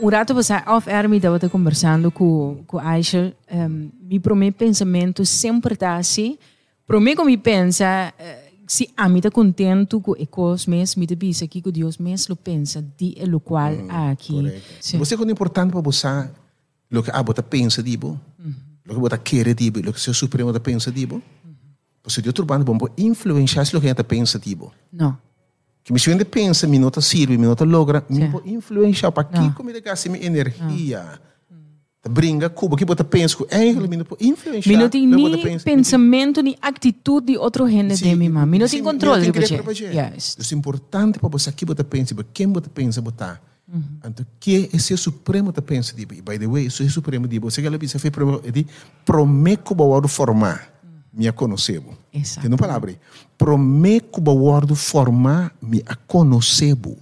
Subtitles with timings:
[0.00, 5.74] um rato você off-air me estava conversando com, com Aisha, um, pro meu pensamento sempre
[5.74, 6.38] está assim.
[6.86, 11.46] Pro mim, como pensa, uh, se a mim está contento com os meus, me pensa
[11.46, 14.62] que com Deus mesmo pensa de o qual Mm, aqui.
[14.80, 14.98] Sim.
[14.98, 16.28] Você é importante para você
[16.90, 18.20] lo que a bota pensa dibo,
[18.84, 21.22] lo que bota querer dibo, lo que seu supremo da pensa dibo.
[22.02, 24.72] Você de outro bando bom influenciar lo que a gente pensa dibo.
[24.92, 25.16] Não.
[25.90, 28.30] Que me suende pensa, mi nota sirve, mi nota logra, mi Sim.
[28.30, 31.20] po influenciar para que ele gasta minha energia.
[32.08, 34.72] Brinca, cuba que bota pensa, com eigenlijk mi não pode influenciar.
[34.72, 38.14] Mi não tem lo que bota nem pensa, pensamento, nem atitude de outro gente de
[38.14, 39.26] mim, Mi não tem sim, controle.
[39.26, 40.36] Yes.
[40.38, 43.42] Então, é importante para você que você pensa, para quem você pensa botar.
[44.04, 47.66] Então, que esse supremo te pensa de, by the way, esse supremo de, você que
[47.66, 48.12] ela pensa, foi
[48.52, 48.64] de
[49.04, 50.69] prometo que eu formar,
[51.12, 51.96] me conhecebo.
[52.12, 52.42] Exato.
[52.42, 52.98] Tem uma palavra aí.
[53.36, 56.96] Prometo que eu formar, me conhecebo.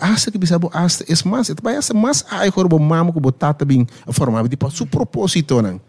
[0.00, 3.20] Asa que bisa bo asa es mas itu bayar mas ai kor bo mamu ko
[3.20, 5.80] botata bem a formar de para su propósito nan.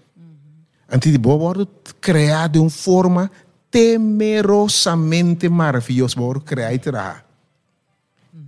[0.87, 1.67] Antes de bo bordo
[1.99, 3.31] criado de uma forma
[3.71, 7.25] temerosamente maravilhosa bo criar e terá.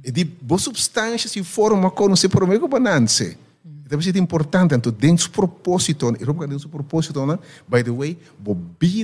[0.03, 3.37] E de bo substância se forma com se promete bananse.
[3.97, 7.37] Então é importante então dentro do propósito, e dentro do propósito, né?
[7.67, 8.17] by the way,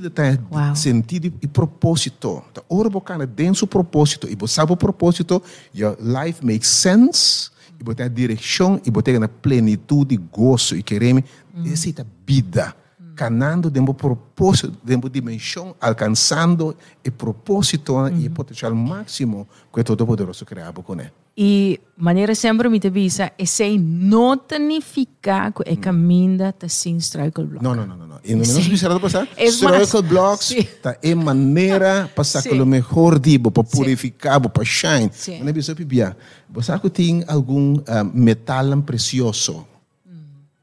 [0.09, 0.75] tá Wow.
[0.75, 2.41] sentido e propósito.
[2.51, 5.41] Então, ora bocana dentro do propósito e você sabe o propósito,
[5.75, 10.75] your life makes sense, e você tem a direção e você tem a plenitude, gozo
[10.75, 11.23] e querer
[11.65, 12.75] essa é a vida.
[13.17, 19.47] Canando dentro do propósito, dentro da dimensão, alcançando o propósito né, e o potencial máximo
[19.73, 21.11] que todo poderoso criado com ele.
[21.39, 26.97] E maneira sempre me te visa, é sem não significa que é caminho tá sem
[26.97, 27.63] struikelblock.
[27.63, 28.07] No, no, no, no.
[28.07, 28.19] no.
[28.23, 28.51] Y no Sí.
[28.53, 29.27] menos quisiera pasar.
[29.37, 30.67] Es Circle más, blocks, sí.
[30.81, 32.59] ta é maneira para sacar Sí.
[32.59, 33.77] o melhor dibo, para Sí.
[33.77, 35.09] purificar, para shine.
[35.13, 35.39] Sí.
[35.43, 36.17] Mas bisa pibia.
[36.49, 39.65] Você que tem algum ah, metal precioso,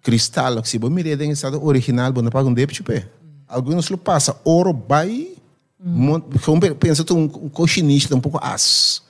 [0.05, 2.85] cristal, se você mirar em estado original, você paga um débito.
[3.49, 5.29] Alguns lo passa ouro vai,
[6.45, 9.03] como pensa tu um, um cochinista um pouco as.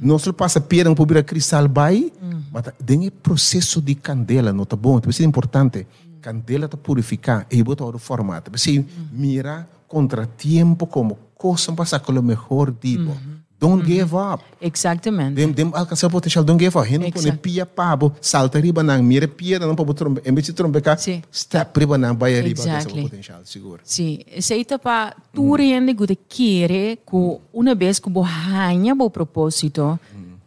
[0.00, 2.10] Não se passa pedra para virar cristal vai,
[2.50, 4.98] mas tem processo de candela, não tá bom?
[5.06, 5.86] Isso é importante.
[6.22, 8.50] Candela está purificar e botar o formato.
[8.50, 13.14] Você mira contratiempo como coisa para sacar o melhor tipo.
[13.60, 14.44] Don't give up.
[14.60, 15.34] Exatamente.
[15.34, 16.88] Dem, dem alcançar o potencial, don't give up.
[16.98, 17.38] Não pode Exato.
[17.38, 20.96] pia pabo, salta riba nang, mira pia não para trombe, em vez de trombe cá,
[20.96, 21.22] Sim.
[21.32, 23.00] step riba nang, vai riba, alcançar Exactly.
[23.00, 23.80] o potencial, seguro.
[23.82, 28.94] Sim, essa aí tá para tu rende que querer que uma vez que você ganha
[28.94, 29.98] o propósito,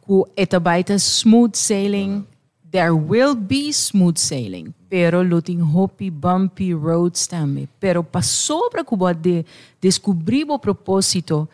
[0.07, 2.25] que esta baita smooth sailing,
[2.71, 7.67] there will be smooth sailing, pero lo tem hoppy, bumpy roads também.
[7.77, 9.45] Pero para sobre que você de,
[9.81, 11.47] descobrir o propósito,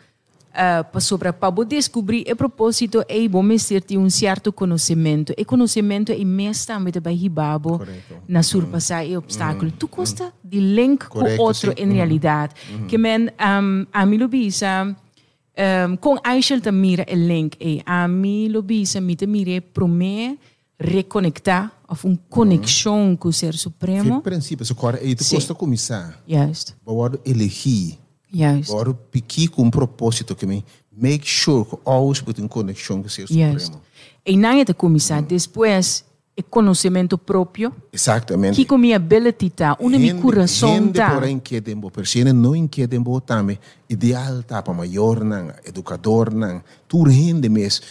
[0.52, 3.44] uh, sobre para descobrir o propósito, é bom
[3.86, 5.32] ter um certo conhecimento.
[5.36, 7.80] E conhecimento é mesmo também para ribabo
[8.26, 9.70] na surpassar o obstáculo.
[9.70, 11.84] Tu custa de link com Correto, outro sim.
[11.84, 12.54] em realidade.
[12.86, 17.56] Que men um, a mim lo bisa um, com Aisha te mira o link.
[17.60, 20.38] E a mim lo bisa me te mira para me
[20.78, 24.20] reconectar of uma conexão com o Ser Em Supremo.
[24.20, 27.98] princípio, se agora aí tu custa começar, Juist, agora elegir,
[28.32, 28.70] juist.
[29.10, 30.64] piqui com um propósito que me
[30.96, 33.60] make sure que always put em conexão com o ser Juist.
[33.66, 33.82] supremo.
[34.26, 36.04] E de começar, depois
[36.36, 38.54] é conhecimento próprio, Exatamente.
[38.54, 41.10] que com minha ability tá, minha Gente- coração gente tá.
[41.14, 43.58] porém inquieta em persona não inquieta em também
[43.88, 47.82] ideal tá para maior não educador não tu rende mes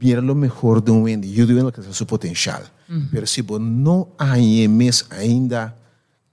[0.00, 2.62] mira lo mejor de um ende eu do que é seu potencial
[3.10, 4.36] pero se você não há
[4.68, 5.74] mes ainda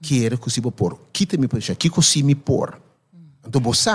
[0.00, 2.78] quer que se por quita me potencial que se me por
[3.46, 3.90] então você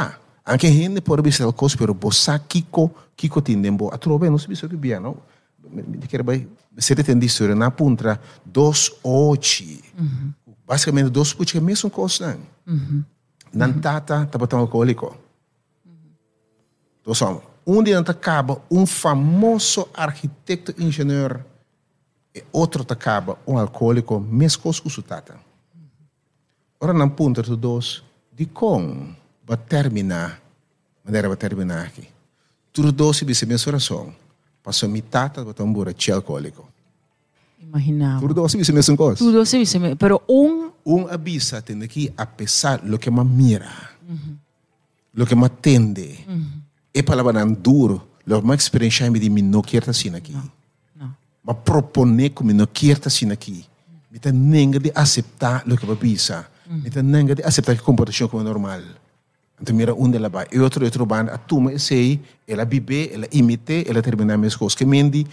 [0.45, 4.51] anche gente por ver o coisa pero você kiko kiko tindembo a trove não se
[4.51, 5.17] isso que bem não
[5.71, 9.83] me quer vai se tem disso na puntra dos ochi
[10.65, 13.05] basicamente dos que é a mesma coisa não
[13.53, 15.15] nan tata tá botando alcoólico
[17.01, 21.45] então um dia tá acaba um famoso arquiteto engenheiro
[22.33, 25.35] e outro acaba um alcoólico mesmo coisa que o tata.
[26.79, 28.03] Ora nan punta dos
[28.33, 29.13] de com
[29.49, 30.39] vai terminar
[31.03, 32.05] maneira vai terminar aqui
[32.71, 34.13] tudo dois se bisa mesma oração
[34.63, 36.63] passou tá botando um buraco alcoólico
[37.59, 38.21] Imaginava.
[38.21, 42.13] tudo dois se bisa mesma coisa Tudo se visse, pero um un avisa tiene que
[42.17, 43.71] a pesar lo que más mira,
[45.13, 46.25] lo que más tende,
[46.93, 50.33] es palabra tan duro, lo que más experiencia me di mi no quiero estar aquí.
[50.95, 51.15] não.
[51.43, 53.65] Ma propone como no quiero estar sin aquí.
[54.09, 56.49] Me está nenga de aceptar lo que a avisa.
[56.67, 58.83] Me está nenga de aceptar que comportación como normal.
[59.61, 63.27] Então mira um dela vai, e outro outro banda, a turma sei, ela vive, ela
[63.31, 65.27] imite, ela termina as coisas que mendi,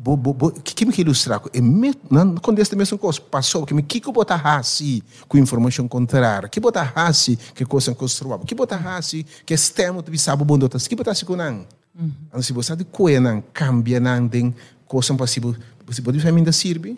[0.00, 1.42] bo, bo, bo, que, que me quer ilustrar?
[1.52, 3.20] É me, não acontece a mesma coisa.
[3.20, 6.48] Passou, que me que que botar assim com informação contrária?
[6.48, 8.44] Que botar assim que coisa construída?
[8.44, 10.80] Que botar assim que estamos de sabe bom doutor?
[10.80, 11.66] Que botar assim com não?
[11.98, 12.42] Uhum.
[12.42, 14.54] Se você de coisa não cambia não tem
[14.86, 15.54] coisa possível,
[15.86, 16.96] você pode ainda servir?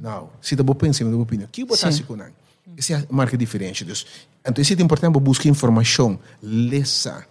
[0.00, 0.28] Não.
[0.40, 1.48] Se dá boa pensa, dá boa opinião.
[1.50, 2.26] Que botar assim com não?
[2.76, 3.84] Essa é a marca diferente.
[4.44, 7.26] Então, isso é importante buscar informação, lesa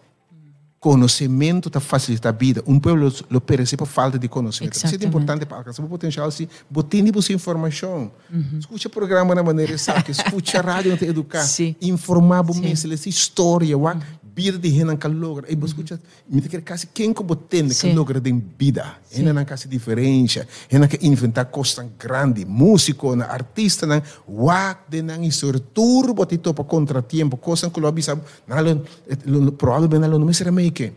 [0.82, 2.64] conhecimento está facilita a vida.
[2.66, 4.76] Um povo lo perece por falta de conhecimento.
[4.76, 8.12] Isso é importante para alcançar o potencial se botem de informação.
[8.34, 8.58] Uhum.
[8.58, 11.76] Escute o programa na maneira exata, escute a rádio te educar, Sim.
[11.80, 14.02] informar mês, essa história, uhum.
[14.36, 15.46] Vida de renan que logra.
[15.50, 16.00] E você escuta,
[16.30, 19.00] me quer quase quem que botem que logra de vida.
[19.12, 20.48] Renan não quase diferença.
[20.70, 26.64] Renan que inventar coisas grande, músico, artista, não, wak de não história, turbo te topa
[26.64, 30.92] contratempo, coisas que lo bisa, não, provavelmente não me será meio que.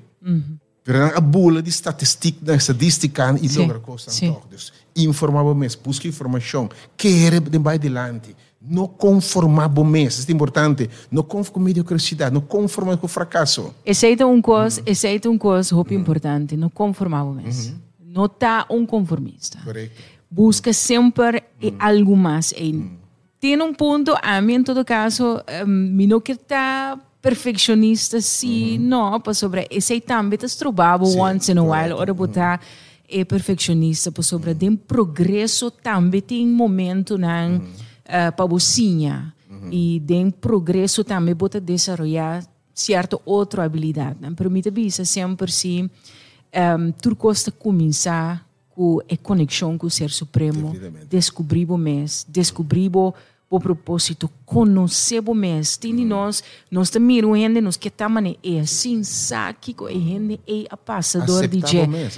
[0.85, 4.47] Pero a bula de estatística, de estadística e logra coisas toch.
[4.51, 8.37] Dus informar o mês, busca informação, querer de vai adiante.
[8.67, 10.89] Não conformar o mês, isso é importante.
[11.11, 13.75] Não conformar com mediocridade, não conformar com fracasso.
[13.85, 17.75] É um coisa, esse é um coisa muito importante, não conformar o mês.
[18.03, 19.59] Não está um conformista.
[19.63, 19.93] Correto.
[20.31, 21.43] Busca sempre
[21.79, 22.53] algo mais.
[22.53, 22.91] E
[23.39, 29.21] tem um ponto, a mim, em todo caso, um, não quero estar perfeccionista, sim, não,
[29.21, 32.61] para sobre esse também está trabalhando once in a while, ora botar
[33.09, 37.63] é perfeccionista, para sobre tem progresso também tem momento não
[38.07, 39.35] uh, para bocinha
[39.71, 44.19] e tem progresso também para desenvolver certa outra habilidade.
[44.21, 50.11] Não permite bisa sempre se um, tu costa começar com a conexão com o Ser
[50.11, 50.75] Supremo,
[51.09, 53.15] descobrir o mês, descobrir o
[53.55, 55.77] o propósito, conhecer o mês.
[55.77, 60.65] Tem nós, nós também gente, nós que estamos é assim, sabe que a gente é
[60.71, 61.59] a passador de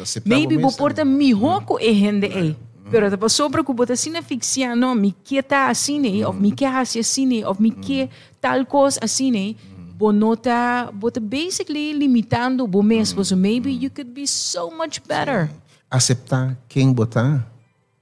[0.02, 2.56] aceitar Maybe o porta melhor que a gente é.
[2.90, 6.26] Pero tá sobre que bota assim na ficção, não, me que tá assim, né?
[6.26, 7.46] Ou me que assim, assim, né?
[7.46, 8.08] Ou me que
[8.40, 9.54] tal coisa assim, né?
[9.96, 15.50] Bo nota, bota basically limitando o mês, so maybe you could be so much better.
[15.90, 17.50] Aceitar quem botar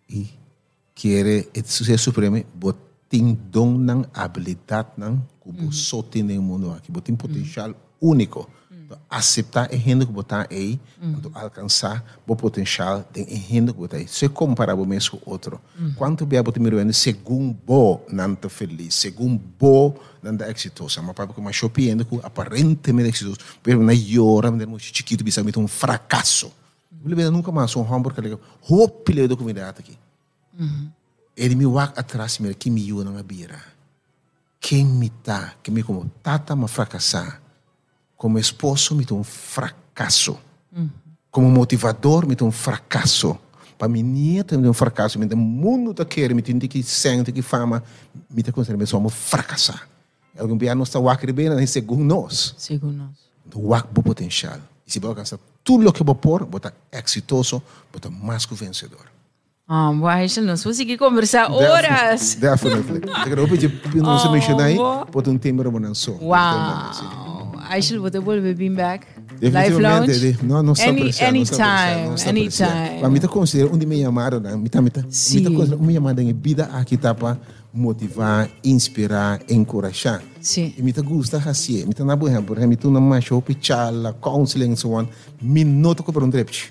[0.09, 0.29] e
[0.95, 2.85] querer o sucesso supremo, botar
[3.51, 8.49] dom ng habilidade ng kubo só tem no mundo aqui, botar potencial único.
[8.71, 13.97] Então, aceitar é renda que botar aí, então alcançar o potencial de renda que botar
[13.97, 14.07] aí.
[14.07, 15.59] Se comparar o mesmo com outro,
[15.97, 21.15] quanto bem botar mirando segundo bo não tá feliz, segundo bo não tá exitoso, mas
[21.15, 25.69] para que mais shopping que aparentemente exitoso, pero na hora, mas muito chiquito, bisa um
[25.69, 26.53] fracasso.
[27.07, 29.97] Eu nunca mais um hambúrguer, que roupa ele do comida aqui.
[31.37, 33.61] Ele me wak atrás me que me iu na bira.
[34.61, 37.43] Quem me tá, que me como tata ma fracassar.
[38.25, 40.39] Como esposo me um fracasso.
[41.31, 43.39] Como motivador me um fracasso.
[43.77, 45.19] Para minha nieta me um fracasso.
[45.19, 47.83] Me o mundo tá quer me tem que sente que fama
[48.31, 49.87] me tá considerando me somos fracassar.
[50.39, 52.55] Algum dia nós está wak bem na segundo nós.
[52.57, 53.11] Segundo nós.
[53.45, 54.59] Do wak bo potencial.
[54.87, 57.63] E se você alcançar tudo o que vou pôr, botar exitoso,
[57.93, 59.05] botar mais que vencedor.
[59.69, 62.37] Ah, um, nós vamos seguir conversar horas.
[62.37, 63.03] Definitely.
[63.31, 66.13] Eu vou pedir não se mencionar aí, Oh, pode um tema para não só.
[67.75, 67.77] Wow.
[67.77, 69.07] Aisha, você pode vir back?
[69.43, 70.33] Live Lounge?
[70.33, 72.73] de- não, não está Any- apreciando, anytime, não está apreciando.
[72.73, 73.01] anytime.
[73.03, 74.57] Mas me está considerando onde me chamaram, né?
[74.57, 75.35] me está me está Sim.
[75.35, 77.37] me está considerando uma chamada em vida aqui tá para
[77.73, 80.23] motivar, inspirar, encorajar.
[80.41, 80.73] Sim.
[80.79, 83.25] E me está gosta assim, me está na boa, por exemplo, me está na mais
[83.25, 85.07] show, pichala, counseling, so on,
[85.43, 86.71] me nota que para um depth.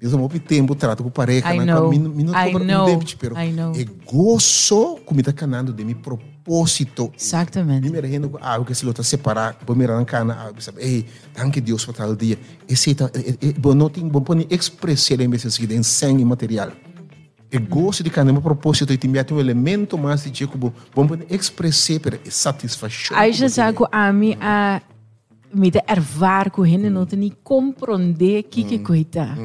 [0.00, 1.88] Eu sou muito tempo trato com pareja, I know.
[1.90, 5.32] Me, me nota I que para um depth, pero I é gozo que me está
[5.32, 5.96] canando de meu
[6.42, 7.82] propósito Exatamente.
[7.82, 10.82] Primeiro rendo algo que se luta separar, primeiro arrancar água, sabe?
[10.82, 12.38] Ei, danke Deus por tal dia.
[12.68, 12.94] Esse
[13.58, 16.72] bom não tem bom pôr expressar em vez de em sangue material.
[17.50, 21.18] E gosto de cada um propósito e tem um elemento mais de que bom pôr
[21.30, 23.16] expressar para satisfação.
[23.16, 24.80] Aisha sabe que a mim a
[25.54, 29.36] me de ervar que gente não tem nem compreender que que coita.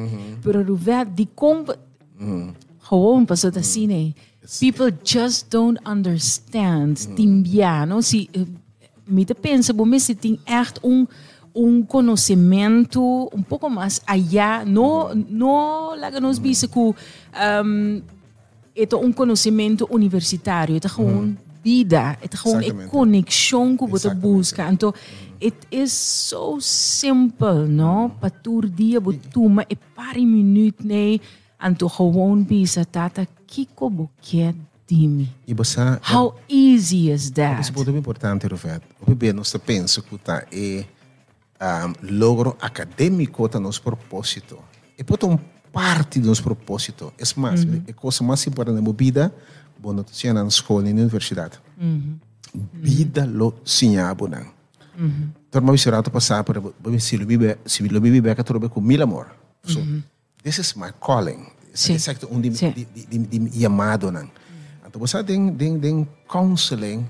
[0.42, 1.68] Pero o ver de comp
[2.88, 4.14] gewoon passou assim, né?
[4.60, 6.94] People just don't understand.
[7.14, 8.30] Timbia, não se
[9.06, 11.06] me de pensa, bom, mas se tem echt um
[11.54, 13.00] um conhecimento
[13.34, 16.94] um pouco mais allá, não não lá que nós bisa que um,
[18.76, 22.90] é um conhecimento universitário, é gewoon vida, é gewoon Exatamente.
[22.90, 24.70] conexão que você busca.
[24.70, 24.94] Então,
[25.42, 28.10] it is so simple, no?
[28.20, 31.18] Para tu dia, você toma e pare minuto, né?
[31.60, 34.54] Então, gewoon bisa, tata, kiko boquet
[34.86, 35.28] dimi.
[35.46, 35.80] E você
[36.14, 37.60] How easy is that?
[37.60, 38.86] Esse ponto é importante, Roberto.
[39.00, 40.84] O bebê não se pensa que tá é
[41.60, 44.58] um, logro acadêmico tá nosso propósito.
[44.96, 45.38] E pode um
[45.72, 47.12] parte do nosso propósito.
[47.18, 47.82] É mais, Uhum.
[47.86, 49.34] é a coisa mais importante da vida,
[49.78, 51.58] bom, não tinha na escola e na universidade.
[51.80, 52.16] Uhum.
[52.72, 54.46] Vida lo sinhabo não.
[55.48, 56.60] Então, mas eu rato passar para
[56.98, 59.26] se lo vive se lo bem que trobe com mil amor.
[59.64, 59.80] So,
[60.48, 61.46] this is my calling.
[61.74, 62.72] É um de, Sim.
[62.72, 64.28] de, de, de, de chamado não.
[64.86, 67.06] Então, você tem tem tem counseling,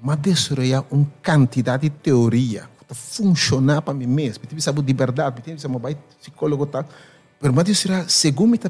[0.00, 4.46] mas destruir uma quantidade de teoria que funcionar para mim mesmo.
[4.46, 6.86] Tem que saber de verdade, tem que saber psicólogo tal.
[7.40, 8.60] Mas destruir segundo me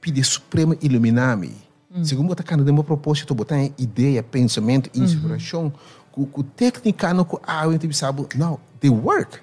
[0.00, 1.56] pedir supremo iluminar-me.
[2.04, 5.72] Segundo está cada meu propósito, botar ideia, pensamento, inspiração,
[6.12, 9.40] com com técnica no com ah, eu sabe, não, they work.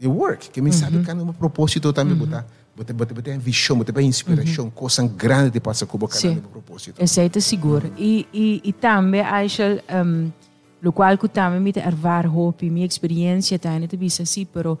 [0.00, 0.50] They work.
[0.50, 2.46] Que me sabe cada meu propósito também botar
[2.78, 6.34] botar botar botar visão, botar inspiração, coisa grande de passar com cada Sim.
[6.34, 7.02] meu propósito.
[7.02, 7.92] Aceita seguro.
[7.98, 10.30] E, e, e também acho, um,
[10.80, 14.78] lo qual que também me ervar hope, minha experiência tá, não te bisa assim, pero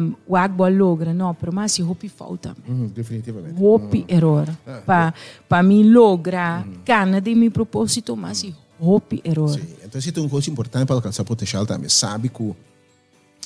[0.00, 2.54] um, o agbo logra, não, pero mas se hope falta.
[2.68, 3.54] Hum, definitivamente.
[3.62, 4.46] Hope error.
[4.84, 5.14] Pa,
[5.48, 9.48] pa mim logra, cana de meu propósito, mas se hope error.
[9.48, 9.66] Sim.
[9.82, 11.88] Então, isso é uma coisa importante para alcançar potencial também.
[11.88, 12.54] Sabe que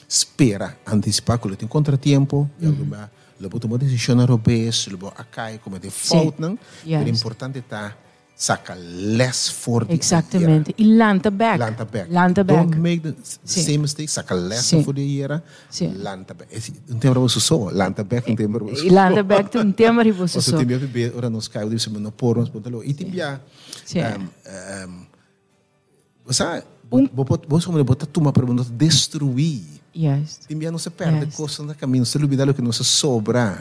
[0.08, 3.10] espera, antecipar que tem contratempo, e alguma
[3.42, 6.56] Lebo tomou decisão na robês, lebo acai como de fault, não?
[6.86, 7.06] Yes.
[7.06, 7.96] É importante tá
[8.34, 10.74] saca less for the Exatamente.
[10.78, 11.58] E lanta back.
[11.58, 12.12] Lanta back.
[12.12, 12.60] Lanta back.
[12.66, 13.62] Don't make the Sim.
[13.62, 14.82] same mistake, saca less Sim.
[14.84, 15.42] for the year.
[15.70, 15.92] Sim.
[15.96, 16.52] Lanta back.
[16.56, 19.50] Esse- Não tem para você só, lanta back não tem para você E lanta back
[19.50, 20.56] tem um tema de você Você só.
[20.58, 22.82] tem que beber, ora nos caiu, disse, não por nos botou.
[22.84, 23.40] E tem já,
[23.84, 24.00] Sim.
[26.92, 29.62] Você, você como botar tu uma pergunta, destruir.
[29.94, 30.40] Yes.
[30.48, 31.34] Já não se perde Yes.
[31.36, 33.60] coisas no caminho, se olvidar o que não se sobra.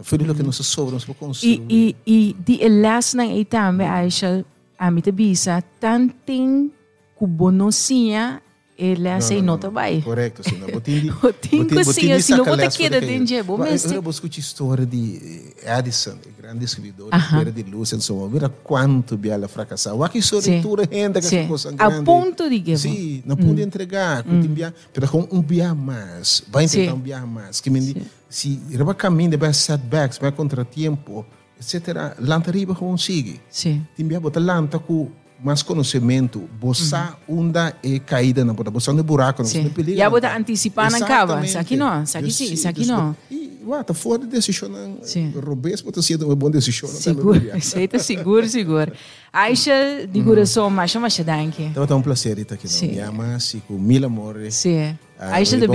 [0.00, 1.62] Foi o que não se sobra, se pode E, construir.
[1.70, 4.44] e, e di elas nang itame Aisha
[4.78, 6.68] amita bisa tanting
[7.16, 8.42] kubonosia
[8.76, 10.02] ela sei nota vai.
[10.02, 10.58] Correto, sim.
[10.58, 14.28] Não, botin O tinko sim, assim, não queda dentro de bom, mas Eu busco a
[14.28, 20.02] história de Edison, o grande escritor, era de luz, e so, mira quanto biela fracassou.
[20.02, 22.04] Aqui de tudo renda que coisa A grande.
[22.04, 24.40] ponto de que Sim, não pude entregar, mm.
[24.48, 27.94] bia, pero com um bia mais, vai tentar um bia mais, que me
[28.28, 31.24] se reba caminho, vai setbacks, vai contratempo,
[31.60, 32.16] etc.
[32.18, 33.40] Lanta riba com sigue.
[33.48, 33.86] Sim.
[33.96, 35.08] Timbia bota lanta com
[35.44, 39.98] mais conhecimento, bossa onda e caída na bota, bossa no buraco, não se perigo.
[39.98, 41.44] E a bota antecipar na cava.
[41.44, 43.14] Isso aqui não, isso aqui sim, isso aqui não.
[43.30, 45.34] E, ué, tá fora de decisão, Sim.
[45.44, 46.88] Robês, bota sido uma boa decisão.
[46.88, 48.92] tá, meu Seguro, aceita seguro, seguro.
[49.30, 51.62] Aisha de coração, mas mas danke.
[51.64, 52.66] Então, é um prazer estar aqui.
[52.66, 52.88] Não?
[52.94, 54.54] Me ama-se com mil amores.
[54.54, 54.96] Sim.
[55.18, 55.66] Ah, Aisha de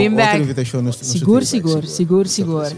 [0.94, 2.28] seu Seguro, seguro, seguro.
[2.28, 2.76] seguro,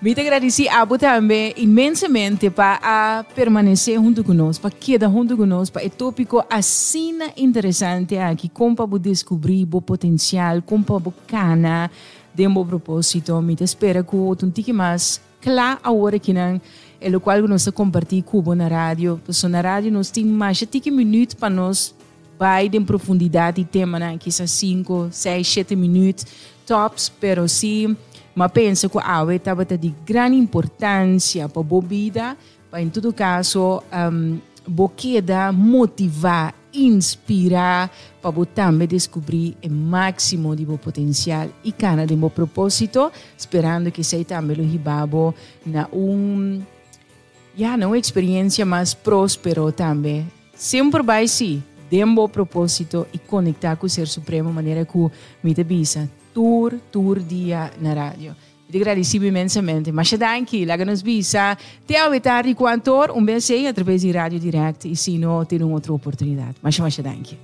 [0.00, 5.86] Muito agradeci a Abu também imensamente para permanecer junto conosco, para quedar junto conosco, para
[5.86, 11.90] o tópico assim interessante aqui, como para descobrir o potencial, como para cana
[12.34, 13.40] de um propósito.
[13.40, 16.60] Me espero que o tique mais claro agora que não
[17.00, 19.20] é o qual nós compartilhamos Cubo na rádio.
[19.24, 21.94] Porque na rádio nós temos mais de 30 minutos para nós
[22.38, 24.18] vai em profundidade e tema, né?
[24.18, 26.26] Quizás 5, 6, 7 minutos
[26.66, 27.96] tops, pero sim,
[28.34, 32.36] mas penso que a água estava de grande importância para a vida,
[32.70, 40.78] para em todo caso, um, boqueda motivar, inspirar, para também descobrir o máximo de seu
[40.78, 46.60] potencial e cana de seu propósito, esperando que você também o ribabo na um
[47.56, 50.26] ja, uma experiência mais próspera também.
[50.54, 54.84] Sempre vai ser ter um bom propósito e conectar com o Ser Supremo, de maneira
[54.84, 54.98] que
[55.42, 58.36] me avisa, tour, tour dia na rádio.
[58.72, 59.92] Eu agradeço imensamente.
[60.18, 61.56] Danke, lá nos visa.
[61.86, 65.92] Te ao tarde quanto um beijo através de Rádio Direct e se não, uma outra
[65.92, 66.56] oportunidade.
[66.60, 67.38] Mas, mas danke.